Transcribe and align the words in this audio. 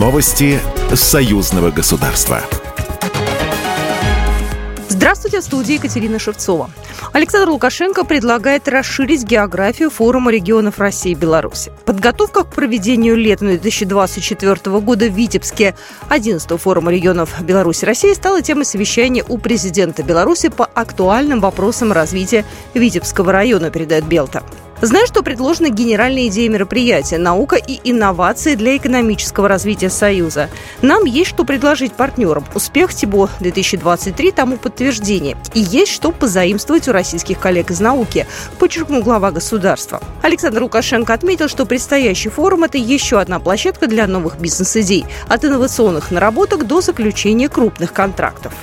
Новости 0.00 0.58
союзного 0.94 1.70
государства. 1.70 2.40
Здравствуйте, 4.88 5.40
в 5.40 5.44
студии 5.44 5.74
Екатерина 5.74 6.18
Шевцова. 6.18 6.70
Александр 7.12 7.50
Лукашенко 7.50 8.04
предлагает 8.04 8.66
расширить 8.66 9.24
географию 9.24 9.90
форума 9.90 10.32
регионов 10.32 10.78
России 10.78 11.12
и 11.12 11.14
Беларуси. 11.14 11.70
Подготовка 11.84 12.44
к 12.44 12.46
проведению 12.46 13.14
лета 13.14 13.44
2024 13.44 14.80
года 14.80 15.06
в 15.06 15.12
Витебске 15.12 15.74
11-го 16.08 16.56
форума 16.56 16.90
регионов 16.90 17.38
Беларуси 17.42 17.84
и 17.84 17.86
России 17.86 18.14
стала 18.14 18.40
темой 18.40 18.64
совещания 18.64 19.22
у 19.28 19.36
президента 19.36 20.02
Беларуси 20.02 20.48
по 20.48 20.64
актуальным 20.64 21.40
вопросам 21.40 21.92
развития 21.92 22.46
Витебского 22.72 23.32
района, 23.32 23.68
передает 23.70 24.06
Белта. 24.06 24.44
Знаю, 24.82 25.06
что 25.06 25.22
предложена 25.22 25.68
генеральная 25.68 26.28
идея 26.28 26.48
мероприятия 26.48 27.18
«Наука 27.18 27.56
и 27.56 27.78
инновации 27.84 28.54
для 28.54 28.78
экономического 28.78 29.46
развития 29.46 29.90
Союза». 29.90 30.48
Нам 30.80 31.04
есть 31.04 31.28
что 31.30 31.44
предложить 31.44 31.92
партнерам. 31.92 32.46
Успех 32.54 32.94
ТИБО-2023 32.94 34.32
тому 34.32 34.56
подтверждение. 34.56 35.36
И 35.52 35.60
есть 35.60 35.92
что 35.92 36.12
позаимствовать 36.12 36.88
у 36.88 36.92
российских 36.92 37.38
коллег 37.38 37.70
из 37.70 37.80
науки, 37.80 38.26
подчеркнул 38.58 39.02
глава 39.02 39.30
государства. 39.32 40.00
Александр 40.22 40.62
Лукашенко 40.62 41.12
отметил, 41.12 41.48
что 41.48 41.66
предстоящий 41.66 42.30
форум– 42.30 42.64
это 42.64 42.78
еще 42.78 43.20
одна 43.20 43.38
площадка 43.38 43.86
для 43.86 44.06
новых 44.06 44.40
бизнес-идей, 44.40 45.04
от 45.28 45.44
инновационных 45.44 46.10
наработок 46.10 46.66
до 46.66 46.80
заключения 46.80 47.50
крупных 47.50 47.92
контрактов. 47.92 48.54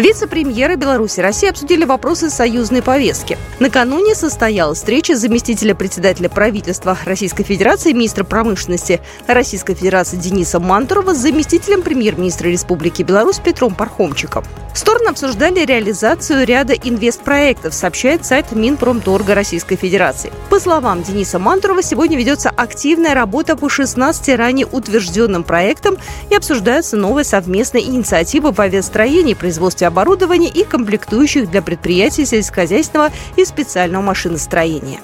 Вице-премьеры 0.00 0.76
Беларуси 0.76 1.20
и 1.20 1.22
России 1.22 1.50
обсудили 1.50 1.84
вопросы 1.84 2.30
союзной 2.30 2.80
повестки. 2.80 3.36
Накануне 3.58 4.14
состоялась 4.14 4.78
встреча 4.78 5.14
заместителя 5.14 5.74
председателя 5.74 6.30
правительства 6.30 6.96
Российской 7.04 7.44
Федерации, 7.44 7.92
министра 7.92 8.24
промышленности 8.24 9.02
Российской 9.26 9.74
Федерации 9.74 10.16
Дениса 10.16 10.58
Мантурова 10.58 11.12
с 11.12 11.18
заместителем 11.18 11.82
премьер-министра 11.82 12.48
Республики 12.48 13.02
Беларусь 13.02 13.40
Петром 13.40 13.74
Пархомчиком. 13.74 14.42
Стороны 14.72 15.08
обсуждали 15.08 15.66
реализацию 15.66 16.46
ряда 16.46 16.72
инвестпроектов, 16.72 17.74
сообщает 17.74 18.24
сайт 18.24 18.52
Минпромторга 18.52 19.34
Российской 19.34 19.76
Федерации. 19.76 20.32
По 20.48 20.60
словам 20.60 21.02
Дениса 21.02 21.38
Мантурова, 21.38 21.82
сегодня 21.82 22.16
ведется 22.16 22.50
активная 22.50 23.12
работа 23.12 23.56
по 23.56 23.68
16 23.68 24.36
ранее 24.36 24.66
утвержденным 24.66 25.42
проектам 25.42 25.98
и 26.30 26.34
обсуждаются 26.34 26.96
новые 26.96 27.24
совместные 27.24 27.84
инициативы 27.84 28.52
по 28.52 28.64
авиастроению, 28.64 29.36
производстве 29.36 29.89
оборудования 29.90 30.48
и 30.48 30.64
комплектующих 30.64 31.50
для 31.50 31.60
предприятий 31.60 32.24
сельскохозяйственного 32.24 33.10
и 33.36 33.44
специального 33.44 34.02
машиностроения. 34.02 35.00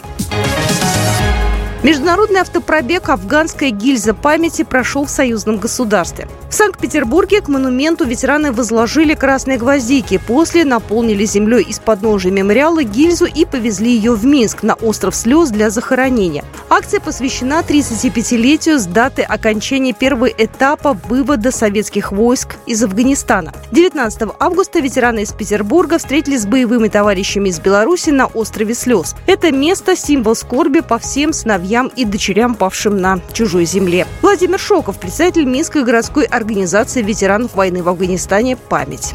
Международный 1.86 2.40
автопробег 2.40 3.10
«Афганская 3.10 3.70
гильза 3.70 4.12
памяти» 4.12 4.64
прошел 4.64 5.04
в 5.04 5.08
союзном 5.08 5.58
государстве. 5.58 6.26
В 6.50 6.54
Санкт-Петербурге 6.54 7.40
к 7.40 7.46
монументу 7.46 8.04
ветераны 8.04 8.50
возложили 8.50 9.14
красные 9.14 9.56
гвоздики. 9.56 10.18
После 10.26 10.64
наполнили 10.64 11.24
землей 11.24 11.62
из 11.62 11.78
подножия 11.78 12.32
мемориала 12.32 12.82
гильзу 12.82 13.26
и 13.26 13.44
повезли 13.44 13.92
ее 13.92 14.14
в 14.14 14.24
Минск 14.24 14.64
на 14.64 14.74
остров 14.74 15.14
слез 15.14 15.50
для 15.50 15.70
захоронения. 15.70 16.44
Акция 16.68 16.98
посвящена 16.98 17.60
35-летию 17.60 18.80
с 18.80 18.86
даты 18.86 19.22
окончания 19.22 19.92
первого 19.92 20.26
этапа 20.26 20.98
вывода 21.08 21.52
советских 21.52 22.10
войск 22.10 22.56
из 22.66 22.82
Афганистана. 22.82 23.52
19 23.70 24.30
августа 24.40 24.80
ветераны 24.80 25.22
из 25.22 25.32
Петербурга 25.32 25.98
встретились 25.98 26.42
с 26.42 26.46
боевыми 26.46 26.88
товарищами 26.88 27.50
из 27.50 27.60
Беларуси 27.60 28.10
на 28.10 28.26
острове 28.26 28.74
слез. 28.74 29.14
Это 29.28 29.52
место– 29.52 29.94
символ 29.96 30.34
скорби 30.34 30.80
по 30.80 30.98
всем 30.98 31.32
сыновьям 31.32 31.75
сыновьям 31.76 31.92
и 31.94 32.04
дочерям, 32.04 32.54
павшим 32.54 32.98
на 32.98 33.20
чужой 33.32 33.66
земле. 33.66 34.06
Владимир 34.22 34.58
Шоков, 34.58 34.98
председатель 34.98 35.44
Минской 35.44 35.84
городской 35.84 36.24
организации 36.24 37.02
ветеранов 37.02 37.54
войны 37.54 37.82
в 37.82 37.88
Афганистане 37.88 38.56
«Память». 38.56 39.14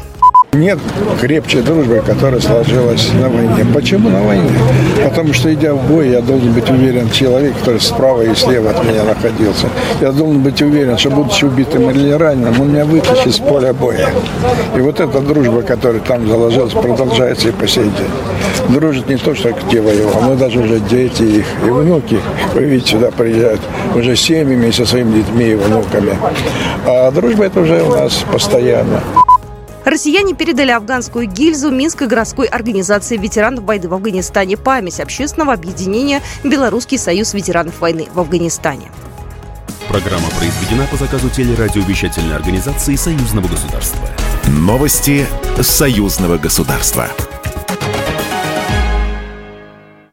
Нет 0.54 0.78
крепче 1.18 1.62
дружбы, 1.62 2.02
которая 2.06 2.38
сложилась 2.38 3.08
на 3.14 3.30
войне. 3.30 3.64
Почему 3.72 4.10
на 4.10 4.22
войне? 4.22 4.50
Потому 5.02 5.32
что, 5.32 5.52
идя 5.54 5.72
в 5.72 5.82
бой, 5.88 6.10
я 6.10 6.20
должен 6.20 6.52
быть 6.52 6.68
уверен, 6.68 7.08
человек, 7.08 7.54
который 7.60 7.80
справа 7.80 8.20
и 8.20 8.34
слева 8.34 8.68
от 8.68 8.84
меня 8.84 9.02
находился, 9.02 9.68
я 10.02 10.12
должен 10.12 10.42
быть 10.42 10.60
уверен, 10.60 10.98
что, 10.98 11.08
будучи 11.08 11.46
убитым 11.46 11.90
или 11.90 12.10
раненым, 12.10 12.60
он 12.60 12.70
меня 12.70 12.84
вытащит 12.84 13.34
с 13.34 13.38
поля 13.38 13.72
боя. 13.72 14.10
И 14.76 14.80
вот 14.80 15.00
эта 15.00 15.20
дружба, 15.20 15.62
которая 15.62 16.02
там 16.02 16.28
заложилась, 16.28 16.74
продолжается 16.74 17.48
и 17.48 17.52
по 17.52 17.66
сей 17.66 17.84
день. 17.84 18.74
Дружат 18.78 19.08
не 19.08 19.16
то, 19.16 19.34
что 19.34 19.52
где 19.52 19.80
воевал, 19.80 20.20
но 20.20 20.34
даже 20.34 20.60
уже 20.60 20.80
дети 20.80 21.22
их 21.22 21.46
и 21.66 21.70
внуки, 21.70 22.20
вы 22.52 22.64
видите, 22.64 22.90
сюда 22.90 23.10
приезжают 23.10 23.62
уже 23.94 24.14
семьями 24.16 24.70
со 24.70 24.84
своими 24.84 25.14
детьми 25.22 25.46
и 25.46 25.54
внуками. 25.54 26.14
А 26.86 27.10
дружба 27.10 27.44
это 27.44 27.60
уже 27.60 27.82
у 27.82 27.96
нас 27.96 28.22
постоянно. 28.30 29.00
Россияне 29.84 30.34
передали 30.34 30.70
афганскую 30.70 31.26
гильзу 31.26 31.70
Минской 31.70 32.06
городской 32.06 32.46
организации 32.46 33.16
ветеранов 33.16 33.64
войны 33.64 33.88
в 33.88 33.94
Афганистане 33.94 34.56
«Память» 34.56 35.00
общественного 35.00 35.52
объединения 35.52 36.22
«Белорусский 36.44 36.98
союз 36.98 37.34
ветеранов 37.34 37.80
войны 37.80 38.08
в 38.12 38.20
Афганистане». 38.20 38.90
Программа 39.88 40.28
произведена 40.38 40.86
по 40.86 40.96
заказу 40.96 41.28
телерадиовещательной 41.28 42.36
организации 42.36 42.94
Союзного 42.94 43.48
государства. 43.48 44.08
Новости 44.46 45.26
Союзного 45.60 46.38
государства. 46.38 47.08